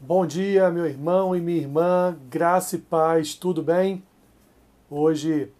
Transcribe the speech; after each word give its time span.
Bom 0.00 0.24
dia, 0.24 0.70
meu 0.70 0.86
irmão 0.86 1.34
e 1.34 1.40
minha 1.40 1.58
irmã, 1.58 2.16
graça 2.30 2.76
e 2.76 2.78
paz, 2.78 3.34
tudo 3.34 3.64
bem? 3.64 4.06
Hoje 4.88 5.52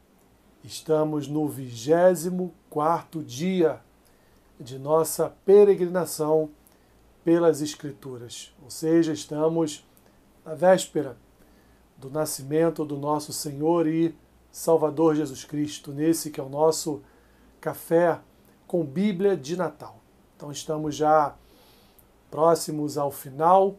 estamos 0.63 1.27
no 1.27 1.49
24 1.49 3.25
dia 3.25 3.81
de 4.59 4.79
nossa 4.79 5.35
peregrinação 5.45 6.51
pelas 7.25 7.61
Escrituras, 7.61 8.55
ou 8.63 8.71
seja, 8.71 9.13
estamos 9.13 9.85
na 10.45 10.55
véspera 10.55 11.17
do 11.97 12.09
nascimento 12.09 12.85
do 12.85 12.97
nosso 12.97 13.33
Senhor 13.33 13.89
e 13.89 14.15
Salvador 14.53 15.17
Jesus 15.17 15.45
Cristo, 15.45 15.91
nesse 15.91 16.31
que 16.31 16.39
é 16.39 16.45
o 16.45 16.49
nosso 16.49 17.03
café 17.61 18.21
com 18.69 18.85
Bíblia 18.85 19.37
de 19.37 19.57
Natal. 19.57 19.99
Então 20.37 20.53
estamos 20.53 20.95
já 20.95 21.35
próximos 22.31 22.97
ao 22.97 23.11
final 23.11 23.77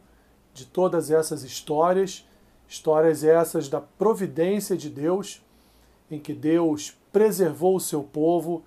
de 0.54 0.66
todas 0.66 1.11
essas 1.11 1.43
histórias, 1.43 2.27
histórias 2.67 3.23
essas 3.23 3.67
da 3.67 3.81
providência 3.81 4.75
de 4.75 4.89
Deus, 4.89 5.41
em 6.09 6.20
que 6.20 6.34
Deus 6.34 6.98
preservou 7.12 7.75
o 7.75 7.80
seu 7.80 8.03
povo 8.03 8.63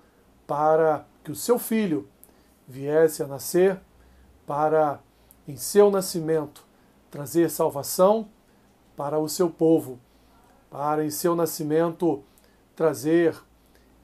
para 0.47 1.05
que 1.23 1.31
o 1.31 1.35
seu 1.35 1.57
filho 1.57 2.07
viesse 2.67 3.23
a 3.23 3.27
nascer, 3.27 3.79
para, 4.45 4.99
em 5.47 5.55
seu 5.55 5.89
nascimento, 5.89 6.65
trazer 7.09 7.49
salvação 7.49 8.27
para 8.95 9.19
o 9.19 9.29
seu 9.29 9.49
povo, 9.49 9.99
para, 10.69 11.05
em 11.05 11.09
seu 11.09 11.35
nascimento, 11.35 12.23
trazer 12.75 13.39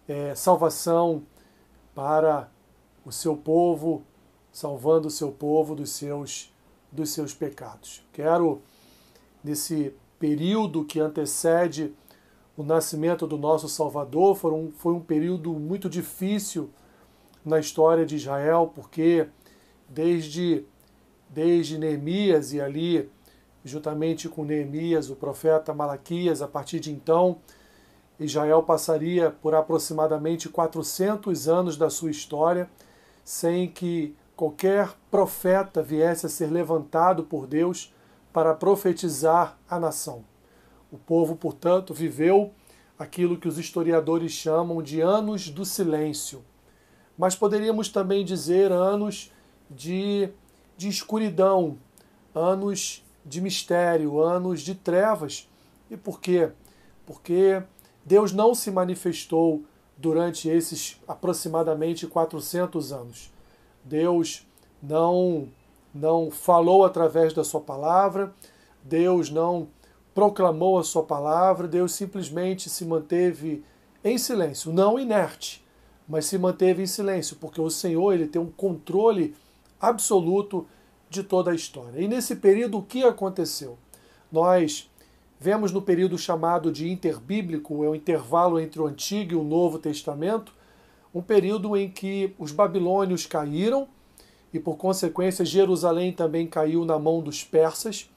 é, 0.08 0.34
salvação 0.36 1.24
para 1.94 2.50
o 3.06 3.12
seu 3.12 3.36
povo, 3.36 4.04
salvando 4.52 5.08
o 5.08 5.12
seu 5.12 5.32
povo 5.32 5.76
dos 5.76 5.92
seus 5.92 6.54
dos 6.92 7.12
seus 7.12 7.34
pecados. 7.34 8.04
Quero, 8.12 8.62
nesse 9.44 9.94
período 10.18 10.84
que 10.84 11.00
antecede 11.00 11.94
o 12.58 12.64
nascimento 12.64 13.26
do 13.26 13.38
nosso 13.38 13.70
Salvador, 13.70 14.36
foi 14.36 14.52
um, 14.52 14.72
foi 14.72 14.94
um 14.94 15.00
período 15.00 15.54
muito 15.54 15.90
difícil 15.90 16.70
na 17.46 17.60
história 17.60 18.06
de 18.06 18.16
Israel, 18.16 18.72
porque 18.74 19.28
desde, 19.88 20.66
desde 21.30 21.78
Neemias 21.78 22.52
e 22.54 22.60
ali, 22.60 23.10
juntamente 23.64 24.28
com 24.28 24.44
Neemias, 24.44 25.10
o 25.10 25.16
profeta 25.16 25.74
Malaquias, 25.74 26.42
a 26.42 26.48
partir 26.48 26.80
de 26.80 26.92
então, 26.92 27.38
Israel 28.20 28.62
passaria 28.64 29.32
por 29.32 29.56
aproximadamente 29.56 30.50
400 30.50 31.48
anos 31.48 31.78
da 31.78 31.90
sua 31.90 32.12
história 32.12 32.70
sem 33.24 33.70
que 33.70 34.16
qualquer 34.40 34.96
profeta 35.12 35.84
viesse 35.84 36.26
a 36.26 36.30
ser 36.30 36.50
levantado 36.50 37.26
por 37.26 37.46
Deus 37.46 37.94
para 38.32 38.54
profetizar 38.54 39.58
a 39.70 39.78
nação. 39.78 40.24
O 40.90 40.98
povo, 40.98 41.36
portanto, 41.36 41.94
viveu 41.94 42.54
aquilo 42.98 43.38
que 43.38 43.50
os 43.50 43.58
historiadores 43.58 44.32
chamam 44.32 44.82
de 44.82 45.02
anos 45.02 45.50
do 45.50 45.66
silêncio. 45.66 46.42
Mas 47.18 47.36
poderíamos 47.36 47.90
também 47.90 48.24
dizer 48.24 48.72
anos 48.72 49.30
de, 49.70 50.30
de 50.78 50.88
escuridão, 50.88 51.78
anos 52.34 53.06
de 53.26 53.42
mistério, 53.42 54.22
anos 54.22 54.62
de 54.62 54.74
trevas. 54.74 55.50
E 55.92 55.98
por 55.98 56.22
quê? 56.22 56.50
Porque 57.06 57.62
Deus 58.06 58.32
não 58.32 58.56
se 58.56 58.72
manifestou 58.72 59.66
durante 59.98 60.48
esses 60.48 60.98
aproximadamente 61.06 62.08
400 62.08 62.94
anos. 62.94 63.38
Deus 63.90 64.48
não 64.82 65.50
não 65.92 66.30
falou 66.30 66.86
através 66.86 67.34
da 67.34 67.44
sua 67.44 67.60
palavra, 67.60 68.32
Deus 68.84 69.32
não 69.32 69.68
proclamou 70.14 70.78
a 70.78 70.84
sua 70.84 71.02
palavra, 71.02 71.68
Deus 71.68 71.94
simplesmente 71.94 72.70
se 72.70 72.86
manteve 72.86 73.64
em 74.04 74.16
silêncio, 74.16 74.72
não 74.72 75.00
inerte, 75.00 75.66
mas 76.08 76.26
se 76.26 76.38
manteve 76.38 76.84
em 76.84 76.86
silêncio, 76.86 77.38
porque 77.38 77.60
o 77.60 77.72
Senhor 77.72 78.14
ele 78.14 78.28
tem 78.28 78.40
um 78.40 78.52
controle 78.52 79.36
absoluto 79.82 80.68
de 81.10 81.24
toda 81.24 81.50
a 81.50 81.56
história. 81.56 82.00
E 82.00 82.08
nesse 82.08 82.36
período 82.36 82.78
o 82.78 82.84
que 82.84 83.04
aconteceu? 83.04 83.80
Nós 84.32 84.90
vemos 85.40 85.72
no 85.72 85.82
período 85.82 86.20
chamado 86.20 86.72
de 86.72 86.88
interbíblico, 86.88 87.84
é 87.84 87.90
o 87.90 87.96
intervalo 87.96 88.60
entre 88.60 88.80
o 88.80 88.86
Antigo 88.86 89.34
e 89.34 89.36
o 89.36 89.44
Novo 89.44 89.80
Testamento, 89.80 90.54
um 91.14 91.22
período 91.22 91.76
em 91.76 91.90
que 91.90 92.34
os 92.38 92.52
babilônios 92.52 93.26
caíram 93.26 93.88
e, 94.54 94.60
por 94.60 94.78
consequência, 94.78 95.46
Jerusalém 95.46 96.12
também 96.12 96.48
caiu 96.48 96.86
na 96.86 96.98
mão 96.98 97.22
dos 97.22 97.44
persas. 97.44 98.10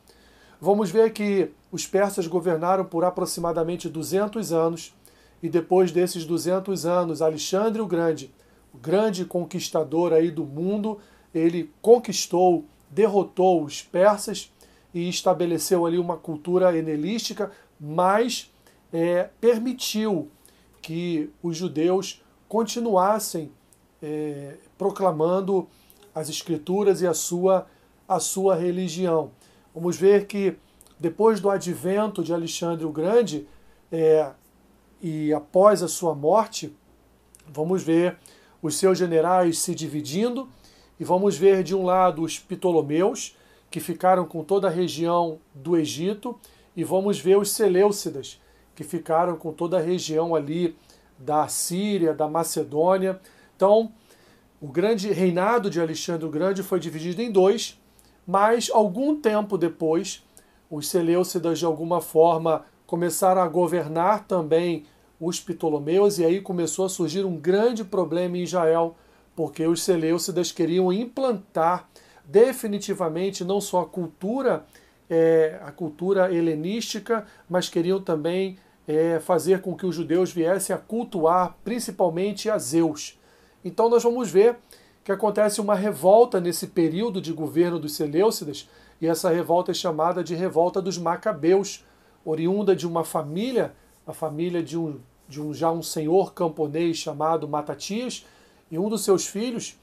Vamos 0.61 0.91
ver 0.91 1.13
que 1.13 1.51
os 1.71 1.87
persas 1.87 2.27
governaram 2.27 2.85
por 2.85 3.05
aproximadamente 3.05 3.89
200 3.89 4.53
anos 4.53 4.95
e 5.43 5.49
depois 5.49 5.91
desses 5.91 6.25
200 6.25 6.87
anos, 6.87 7.21
Alexandre 7.21 7.83
o 7.83 7.87
Grande, 7.87 8.33
o 8.73 8.79
grande 8.79 9.25
conquistador 9.25 10.13
aí 10.13 10.31
do 10.31 10.45
mundo, 10.45 10.99
ele 11.35 11.71
conquistou, 11.83 12.65
derrotou 12.91 13.65
os 13.65 13.83
persas 13.83 14.53
e 14.95 15.09
estabeleceu 15.09 15.85
ali 15.85 15.99
uma 15.99 16.17
cultura 16.17 16.77
helenística, 16.77 17.51
mas 17.81 18.51
é, 18.93 19.29
permitiu 19.41 20.31
que 20.81 21.31
os 21.43 21.57
judeus 21.57 22.22
continuassem 22.53 23.51
é, 24.03 24.57
proclamando 24.77 25.67
as 26.15 26.29
escrituras 26.29 27.01
e 27.01 27.07
a 27.07 27.15
sua, 27.15 27.67
a 28.07 28.21
sua 28.21 28.55
religião. 28.55 29.31
Vamos 29.75 29.97
ver 29.97 30.27
que 30.27 30.59
depois 31.01 31.41
do 31.41 31.49
advento 31.49 32.23
de 32.23 32.31
Alexandre 32.31 32.85
o 32.85 32.93
Grande 32.93 33.49
é, 33.91 34.33
e 35.01 35.33
após 35.33 35.83
a 35.83 35.89
sua 35.89 36.15
morte, 36.15 36.77
vamos 37.49 37.83
ver 37.83 38.19
os 38.61 38.75
seus 38.75 38.99
generais 38.99 39.59
se 39.59 39.75
dividindo 39.75 40.47
e 41.01 41.05
vamos 41.05 41.39
ver 41.39 41.63
de 41.63 41.75
um 41.75 41.87
lado 41.87 42.21
os 42.21 42.39
Ptolomeus, 42.39 43.35
que 43.71 43.81
ficaram 43.81 44.27
com 44.27 44.45
toda 44.45 44.69
a 44.69 44.71
região 44.71 45.39
do 45.55 45.75
Egito, 45.75 46.39
e 46.77 46.85
vamos 46.85 47.19
ver 47.19 47.39
os 47.39 47.51
Seleucidas, 47.51 48.39
que 48.77 48.85
ficaram 48.85 49.37
com 49.37 49.55
toda 49.55 49.79
a 49.79 49.81
região 49.81 50.35
ali 50.35 50.77
da 51.25 51.49
Síria, 51.49 52.13
da 52.13 52.29
Macedônia. 52.29 53.21
Então, 53.57 53.93
o 54.61 54.69
grande 54.69 55.13
reinado 55.13 55.71
de 55.71 55.81
Alexandre 55.81 56.27
o 56.27 56.31
Grande 56.31 56.63
foi 56.63 56.79
dividido 56.79 57.23
em 57.23 57.31
dois, 57.31 57.81
mas 58.27 58.71
algum 58.73 59.21
tempo 59.21 59.57
depois, 59.57 60.25
os 60.71 60.89
Seleucidas 60.89 61.59
de 61.59 61.65
alguma 61.65 62.01
forma 62.01 62.65
começaram 62.87 63.41
a 63.43 63.49
governar 63.49 64.27
também 64.27 64.85
os 65.19 65.41
Ptolomeus 65.41 66.19
e 66.19 66.25
aí 66.25 66.41
começou 66.41 66.85
a 66.85 66.89
surgir 66.89 67.25
um 67.25 67.37
grande 67.37 67.85
problema 67.85 68.37
em 68.37 68.43
Israel, 68.43 68.97
porque 69.35 69.67
os 69.67 69.83
Seleucidas 69.83 70.53
queriam 70.53 70.93
implantar 70.93 71.89
definitivamente 72.25 73.45
não 73.45 73.61
só 73.61 73.81
a 73.81 73.87
cultura 73.87 74.65
é, 75.11 75.61
a 75.63 75.71
cultura 75.71 76.33
helenística, 76.33 77.27
mas 77.49 77.69
queriam 77.69 78.01
também 78.01 78.57
é, 78.87 79.21
fazer 79.21 79.61
com 79.61 79.77
que 79.77 79.87
os 79.87 79.95
judeus 79.95 80.33
viessem 80.33 80.75
a 80.75 80.79
cultuar 80.79 81.57
principalmente 81.65 82.51
a 82.51 82.59
Zeus. 82.59 83.19
Então 83.65 83.89
nós 83.89 84.03
vamos 84.03 84.31
ver 84.31 84.57
que 85.05 85.13
acontece 85.13 85.61
uma 85.61 85.75
revolta 85.75 86.41
nesse 86.41 86.69
período 86.69 87.21
de 87.21 87.33
governo 87.33 87.79
dos 87.79 87.95
Seleucidas, 87.95 88.69
e 89.01 89.07
essa 89.07 89.31
revolta 89.31 89.73
é 89.73 89.75
chamada 89.75 90.23
de 90.23 90.35
revolta 90.35 90.81
dos 90.81 90.97
Macabeus, 90.97 91.85
oriunda 92.25 92.75
de 92.77 92.87
uma 92.87 93.03
família, 93.05 93.75
a 94.07 94.13
família 94.13 94.63
de 94.63 94.79
um, 94.79 95.01
de 95.29 95.41
um 95.41 95.53
já 95.53 95.73
um 95.73 95.83
senhor 95.83 96.33
camponês 96.33 96.99
chamado 96.99 97.49
Matatias, 97.49 98.25
e 98.71 98.79
um 98.79 98.89
dos 98.89 99.05
seus 99.05 99.27
filhos, 99.27 99.77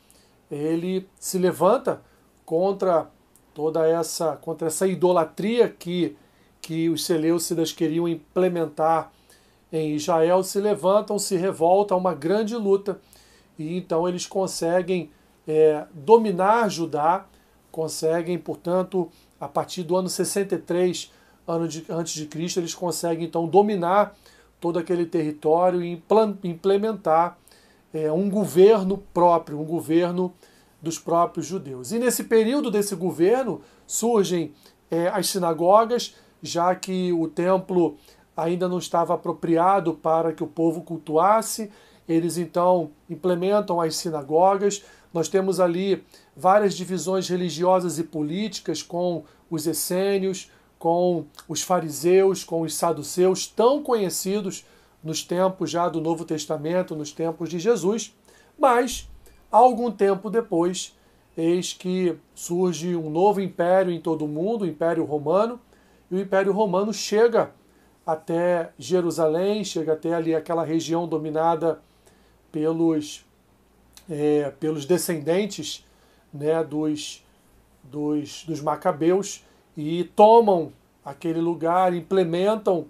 ele 0.49 1.07
se 1.19 1.37
levanta 1.37 2.01
contra 2.45 3.11
toda 3.53 3.85
essa 3.85 4.37
contra 4.37 4.67
essa 4.67 4.87
idolatria 4.87 5.69
que 5.69 6.15
que 6.61 6.89
os 6.89 7.05
Seleucidas 7.05 7.71
queriam 7.71 8.07
implementar 8.07 9.11
em 9.71 9.95
Israel 9.95 10.43
se 10.43 10.59
levantam, 10.59 11.19
se 11.19 11.35
revoltam, 11.35 11.97
uma 11.97 12.13
grande 12.13 12.55
luta. 12.55 12.99
E 13.57 13.77
então 13.77 14.07
eles 14.07 14.25
conseguem 14.25 15.11
é, 15.47 15.85
dominar 15.93 16.69
Judá, 16.69 17.25
conseguem, 17.71 18.37
portanto, 18.37 19.09
a 19.39 19.47
partir 19.47 19.83
do 19.83 19.95
ano 19.95 20.09
63 20.09 21.11
ano 21.47 21.67
de, 21.67 21.83
antes 21.89 22.13
de 22.13 22.27
Cristo, 22.27 22.59
eles 22.59 22.75
conseguem 22.75 23.25
então 23.25 23.47
dominar 23.47 24.15
todo 24.59 24.77
aquele 24.77 25.05
território 25.05 25.81
e 25.81 26.03
implementar 26.43 27.37
é, 27.93 28.11
um 28.11 28.29
governo 28.29 28.97
próprio, 29.13 29.59
um 29.59 29.65
governo 29.65 30.33
dos 30.81 30.99
próprios 30.99 31.47
judeus. 31.47 31.91
E 31.91 31.97
nesse 31.97 32.25
período 32.25 32.69
desse 32.69 32.95
governo 32.95 33.61
surgem 33.87 34.53
é, 34.91 35.07
as 35.07 35.27
sinagogas, 35.27 36.15
já 36.41 36.73
que 36.75 37.11
o 37.13 37.27
templo 37.27 37.97
ainda 38.35 38.67
não 38.67 38.77
estava 38.77 39.13
apropriado 39.13 39.93
para 39.93 40.33
que 40.33 40.43
o 40.43 40.47
povo 40.47 40.81
cultuasse. 40.81 41.69
Eles 42.07 42.37
então 42.37 42.91
implementam 43.09 43.79
as 43.79 43.95
sinagogas. 43.95 44.83
Nós 45.13 45.27
temos 45.27 45.59
ali 45.59 46.03
várias 46.35 46.73
divisões 46.75 47.27
religiosas 47.27 47.99
e 47.99 48.03
políticas 48.03 48.81
com 48.81 49.23
os 49.49 49.67
essênios, 49.67 50.51
com 50.77 51.25
os 51.47 51.61
fariseus, 51.61 52.43
com 52.43 52.61
os 52.61 52.73
saduceus, 52.73 53.47
tão 53.47 53.83
conhecidos 53.83 54.65
nos 55.03 55.23
tempos 55.23 55.69
já 55.69 55.89
do 55.89 55.99
Novo 55.99 56.25
Testamento, 56.25 56.95
nos 56.95 57.11
tempos 57.11 57.49
de 57.49 57.59
Jesus, 57.59 58.15
mas 58.57 59.09
algum 59.51 59.91
tempo 59.91 60.29
depois, 60.29 60.95
eis 61.35 61.73
que 61.73 62.15
surge 62.35 62.95
um 62.95 63.09
novo 63.09 63.41
império 63.41 63.91
em 63.91 63.99
todo 63.99 64.25
o 64.25 64.27
mundo, 64.27 64.63
o 64.63 64.67
Império 64.67 65.05
Romano, 65.05 65.59
e 66.09 66.15
o 66.15 66.19
Império 66.19 66.51
Romano 66.51 66.93
chega 66.93 67.51
até 68.05 68.71
Jerusalém, 68.77 69.63
chega 69.63 69.93
até 69.93 70.13
ali 70.13 70.33
aquela 70.33 70.63
região 70.63 71.07
dominada 71.07 71.79
pelos, 72.51 73.25
é, 74.09 74.51
pelos 74.59 74.85
descendentes 74.85 75.85
né, 76.33 76.63
dos, 76.63 77.23
dos, 77.83 78.43
dos 78.45 78.61
macabeus 78.61 79.43
e 79.77 80.03
tomam 80.15 80.73
aquele 81.05 81.39
lugar, 81.39 81.93
implementam 81.93 82.87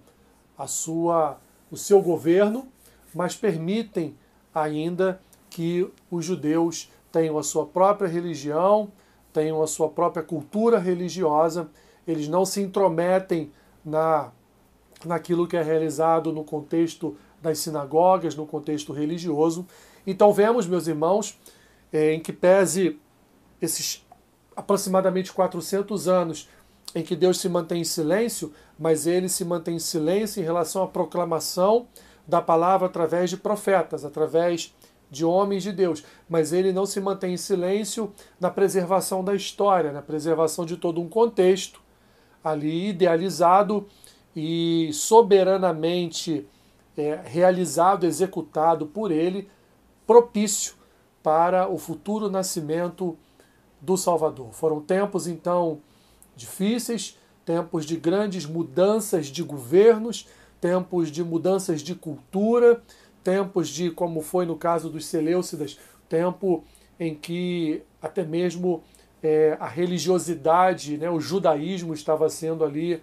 a 0.56 0.66
sua, 0.66 1.38
o 1.70 1.76
seu 1.76 2.00
governo, 2.00 2.66
mas 3.14 3.36
permitem 3.36 4.14
ainda 4.54 5.20
que 5.48 5.90
os 6.10 6.24
judeus 6.24 6.90
tenham 7.12 7.38
a 7.38 7.42
sua 7.42 7.66
própria 7.66 8.08
religião, 8.08 8.90
tenham 9.32 9.62
a 9.62 9.66
sua 9.66 9.88
própria 9.88 10.22
cultura 10.22 10.78
religiosa, 10.78 11.68
eles 12.06 12.28
não 12.28 12.44
se 12.44 12.60
intrometem 12.60 13.52
na, 13.84 14.30
naquilo 15.04 15.46
que 15.46 15.56
é 15.56 15.62
realizado 15.62 16.32
no 16.32 16.44
contexto 16.44 17.16
das 17.40 17.58
sinagogas, 17.58 18.34
no 18.34 18.46
contexto 18.46 18.92
religioso. 18.92 19.66
Então 20.06 20.32
vemos, 20.32 20.66
meus 20.66 20.86
irmãos, 20.86 21.38
eh, 21.92 22.14
em 22.14 22.20
que 22.20 22.32
pese 22.32 22.98
esses 23.60 24.04
aproximadamente 24.54 25.32
400 25.32 26.08
anos 26.08 26.48
em 26.94 27.02
que 27.02 27.14
Deus 27.14 27.38
se 27.40 27.48
mantém 27.48 27.82
em 27.82 27.84
silêncio, 27.84 28.52
mas 28.78 29.06
ele 29.06 29.28
se 29.28 29.44
mantém 29.44 29.76
em 29.76 29.78
silêncio 29.78 30.40
em 30.40 30.44
relação 30.44 30.82
à 30.82 30.88
proclamação 30.88 31.86
da 32.26 32.42
palavra 32.42 32.86
através 32.86 33.30
de 33.30 33.36
profetas, 33.36 34.04
através 34.04 34.74
de 35.10 35.24
homens 35.24 35.62
de 35.62 35.72
Deus, 35.72 36.04
mas 36.28 36.52
ele 36.52 36.72
não 36.72 36.86
se 36.86 37.00
mantém 37.00 37.34
em 37.34 37.36
silêncio 37.36 38.12
na 38.38 38.50
preservação 38.50 39.24
da 39.24 39.34
história, 39.34 39.92
na 39.92 40.02
preservação 40.02 40.64
de 40.64 40.76
todo 40.76 41.00
um 41.00 41.08
contexto 41.08 41.80
ali 42.42 42.90
idealizado 42.90 43.86
e 44.34 44.90
soberanamente 44.92 46.46
é, 46.96 47.20
realizado, 47.24 48.04
executado 48.04 48.86
por 48.86 49.10
ele, 49.10 49.48
propício 50.06 50.74
para 51.22 51.68
o 51.68 51.78
futuro 51.78 52.30
nascimento 52.30 53.16
do 53.80 53.96
Salvador. 53.96 54.52
Foram 54.52 54.80
tempos 54.80 55.26
então 55.26 55.80
difíceis, 56.36 57.18
tempos 57.44 57.84
de 57.84 57.96
grandes 57.96 58.46
mudanças 58.46 59.26
de 59.26 59.42
governos, 59.42 60.26
tempos 60.60 61.10
de 61.10 61.24
mudanças 61.24 61.82
de 61.82 61.94
cultura, 61.94 62.82
tempos 63.24 63.68
de, 63.68 63.90
como 63.90 64.20
foi 64.20 64.46
no 64.46 64.56
caso 64.56 64.88
dos 64.88 65.06
Seleucidas, 65.06 65.78
tempo 66.08 66.64
em 66.98 67.14
que 67.14 67.82
até 68.00 68.24
mesmo 68.24 68.82
é, 69.22 69.56
a 69.60 69.66
religiosidade, 69.66 70.96
né, 70.96 71.10
o 71.10 71.20
judaísmo 71.20 71.92
estava 71.92 72.28
sendo 72.28 72.64
ali, 72.64 73.02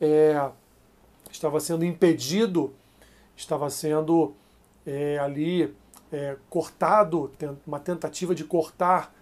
é, 0.00 0.48
estava 1.30 1.58
sendo 1.60 1.84
impedido, 1.84 2.72
estava 3.36 3.68
sendo 3.68 4.34
é, 4.86 5.18
ali 5.18 5.74
é, 6.12 6.36
cortado, 6.48 7.32
uma 7.66 7.80
tentativa 7.80 8.34
de 8.34 8.44
cortar 8.44 9.14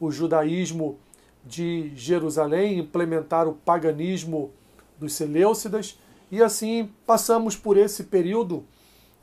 o 0.00 0.10
judaísmo 0.10 0.98
de 1.44 1.92
Jerusalém, 1.94 2.78
implementar 2.78 3.46
o 3.46 3.52
paganismo 3.54 4.50
dos 4.98 5.12
Seleucidas, 5.12 5.98
e 6.30 6.42
assim 6.42 6.90
passamos 7.06 7.56
por 7.56 7.76
esse 7.76 8.04
período, 8.04 8.64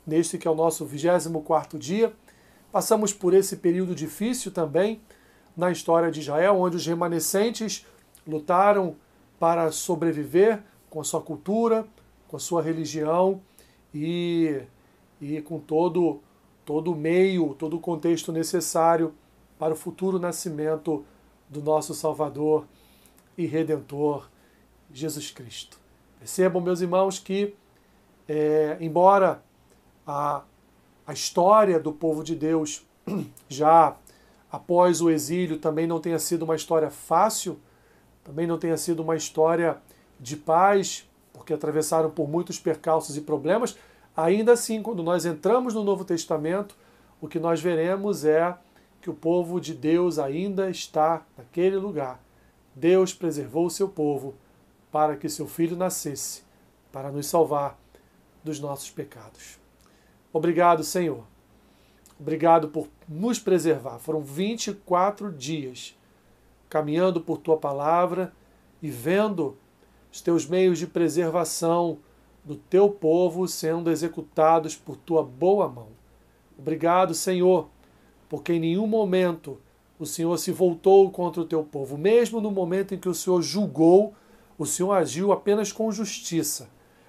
neste 0.06 0.38
que 0.38 0.46
é 0.46 0.50
o 0.50 0.54
nosso 0.54 0.84
24 0.84 1.78
dia, 1.78 2.12
passamos 2.70 3.12
por 3.12 3.34
esse 3.34 3.56
período 3.56 3.94
difícil 3.94 4.52
também 4.52 5.00
na 5.58 5.72
história 5.72 6.08
de 6.08 6.20
Israel, 6.20 6.56
onde 6.56 6.76
os 6.76 6.86
remanescentes 6.86 7.84
lutaram 8.24 8.94
para 9.40 9.72
sobreviver 9.72 10.62
com 10.88 11.00
a 11.00 11.04
sua 11.04 11.20
cultura, 11.20 11.84
com 12.28 12.36
a 12.36 12.40
sua 12.40 12.62
religião 12.62 13.40
e, 13.92 14.62
e 15.20 15.42
com 15.42 15.58
todo, 15.58 16.20
todo 16.64 16.92
o 16.92 16.96
meio, 16.96 17.54
todo 17.54 17.76
o 17.76 17.80
contexto 17.80 18.30
necessário 18.30 19.12
para 19.58 19.74
o 19.74 19.76
futuro 19.76 20.20
nascimento 20.20 21.04
do 21.48 21.60
nosso 21.60 21.92
Salvador 21.92 22.64
e 23.36 23.44
Redentor, 23.44 24.28
Jesus 24.92 25.32
Cristo. 25.32 25.76
Percebam, 26.20 26.62
meus 26.62 26.80
irmãos, 26.80 27.18
que, 27.18 27.56
é, 28.28 28.76
embora 28.80 29.42
a, 30.06 30.42
a 31.04 31.12
história 31.12 31.80
do 31.80 31.92
povo 31.92 32.22
de 32.22 32.36
Deus 32.36 32.86
já 33.48 33.96
após 34.50 35.00
o 35.00 35.10
exílio 35.10 35.58
também 35.58 35.86
não 35.86 36.00
tenha 36.00 36.18
sido 36.18 36.42
uma 36.42 36.56
história 36.56 36.90
fácil, 36.90 37.58
também 38.24 38.46
não 38.46 38.58
tenha 38.58 38.76
sido 38.76 39.00
uma 39.00 39.16
história 39.16 39.78
de 40.18 40.36
paz, 40.36 41.08
porque 41.32 41.52
atravessaram 41.54 42.10
por 42.10 42.28
muitos 42.28 42.58
percalços 42.58 43.16
e 43.16 43.20
problemas, 43.20 43.76
ainda 44.16 44.52
assim, 44.52 44.82
quando 44.82 45.02
nós 45.02 45.24
entramos 45.24 45.74
no 45.74 45.84
Novo 45.84 46.04
Testamento, 46.04 46.76
o 47.20 47.28
que 47.28 47.38
nós 47.38 47.60
veremos 47.60 48.24
é 48.24 48.56
que 49.00 49.10
o 49.10 49.14
povo 49.14 49.60
de 49.60 49.74
Deus 49.74 50.18
ainda 50.18 50.68
está 50.68 51.22
naquele 51.36 51.76
lugar. 51.76 52.20
Deus 52.74 53.14
preservou 53.14 53.66
o 53.66 53.70
seu 53.70 53.88
povo 53.88 54.34
para 54.90 55.16
que 55.16 55.28
seu 55.28 55.46
filho 55.46 55.76
nascesse, 55.76 56.42
para 56.90 57.10
nos 57.10 57.26
salvar 57.26 57.78
dos 58.42 58.60
nossos 58.60 58.90
pecados. 58.90 59.58
Obrigado, 60.32 60.82
Senhor. 60.82 61.24
Obrigado 62.18 62.68
por 62.68 62.88
nos 63.08 63.38
preservar. 63.38 63.98
Foram 63.98 64.20
24 64.20 65.32
dias 65.32 65.96
caminhando 66.68 67.20
por 67.20 67.38
tua 67.38 67.56
palavra 67.56 68.32
e 68.82 68.90
vendo 68.90 69.56
os 70.12 70.20
teus 70.20 70.46
meios 70.46 70.78
de 70.78 70.86
preservação 70.86 71.98
do 72.44 72.56
teu 72.56 72.90
povo 72.90 73.46
sendo 73.46 73.90
executados 73.90 74.74
por 74.74 74.96
tua 74.96 75.22
boa 75.22 75.68
mão. 75.68 75.88
Obrigado, 76.58 77.14
Senhor, 77.14 77.68
porque 78.28 78.54
em 78.54 78.60
nenhum 78.60 78.86
momento 78.86 79.58
o 79.98 80.06
Senhor 80.06 80.36
se 80.38 80.50
voltou 80.50 81.10
contra 81.10 81.40
o 81.40 81.44
teu 81.44 81.62
povo. 81.62 81.96
Mesmo 81.96 82.40
no 82.40 82.50
momento 82.50 82.94
em 82.94 82.98
que 82.98 83.08
o 83.08 83.14
Senhor 83.14 83.42
julgou, 83.42 84.14
o 84.56 84.66
Senhor 84.66 84.92
agiu 84.92 85.32
apenas 85.32 85.72
com 85.72 85.90
justiça. 85.92 86.68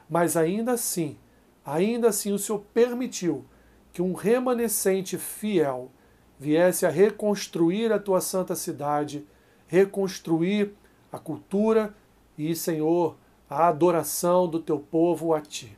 Mas 0.09 0.35
ainda 0.35 0.73
assim, 0.73 1.17
ainda 1.65 2.09
assim 2.09 2.31
o 2.31 2.39
Senhor 2.39 2.61
permitiu 2.73 3.45
que 3.91 4.01
um 4.01 4.13
remanescente 4.13 5.17
fiel 5.17 5.91
viesse 6.39 6.85
a 6.85 6.89
reconstruir 6.89 7.91
a 7.91 7.99
tua 7.99 8.21
santa 8.21 8.55
cidade, 8.55 9.25
reconstruir 9.67 10.73
a 11.11 11.19
cultura 11.19 11.93
e, 12.37 12.55
Senhor, 12.55 13.17
a 13.49 13.67
adoração 13.67 14.47
do 14.47 14.59
teu 14.59 14.79
povo 14.79 15.33
a 15.33 15.41
ti. 15.41 15.77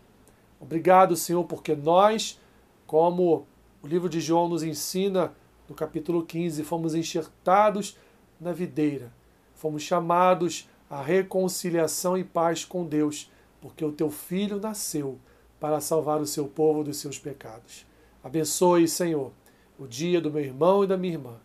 Obrigado, 0.59 1.15
Senhor, 1.15 1.43
porque 1.45 1.75
nós, 1.75 2.39
como 2.85 3.47
o 3.81 3.87
livro 3.87 4.07
de 4.07 4.19
João 4.19 4.47
nos 4.47 4.61
ensina, 4.61 5.33
no 5.67 5.73
capítulo 5.73 6.23
15, 6.23 6.63
fomos 6.63 6.93
enxertados 6.93 7.97
na 8.39 8.51
videira, 8.51 9.11
fomos 9.55 9.81
chamados 9.81 10.69
à 10.89 11.01
reconciliação 11.01 12.17
e 12.17 12.23
paz 12.23 12.65
com 12.65 12.85
Deus, 12.85 13.31
porque 13.61 13.83
o 13.83 13.91
teu 13.91 14.11
filho 14.11 14.59
nasceu 14.59 15.17
para 15.59 15.79
salvar 15.79 16.19
o 16.19 16.27
seu 16.27 16.47
povo 16.47 16.83
dos 16.83 16.97
seus 16.97 17.17
pecados. 17.17 17.85
Abençoe, 18.23 18.87
Senhor, 18.87 19.31
o 19.79 19.87
dia 19.87 20.21
do 20.21 20.31
meu 20.31 20.43
irmão 20.43 20.83
e 20.83 20.87
da 20.87 20.97
minha 20.97 21.13
irmã. 21.13 21.35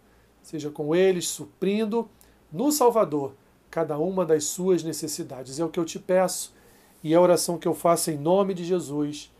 Seja 0.42 0.70
com 0.70 0.94
eles 0.94 1.26
suprindo 1.28 2.08
no 2.52 2.70
Salvador 2.70 3.34
cada 3.70 3.98
uma 3.98 4.24
das 4.24 4.44
suas 4.44 4.82
necessidades. 4.82 5.58
É 5.58 5.64
o 5.64 5.68
que 5.68 5.80
eu 5.80 5.84
te 5.84 5.98
peço 5.98 6.54
e 7.02 7.12
é 7.12 7.16
a 7.16 7.20
oração 7.20 7.58
que 7.58 7.68
eu 7.68 7.74
faço 7.74 8.10
em 8.10 8.18
nome 8.18 8.54
de 8.54 8.64
Jesus. 8.64 9.32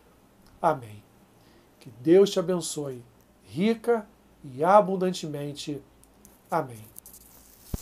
Amém. 0.61 1.03
Que 1.79 1.91
Deus 2.01 2.31
te 2.31 2.39
abençoe 2.39 3.03
rica 3.47 4.07
e 4.45 4.63
abundantemente. 4.63 5.81
Amém. 6.51 6.96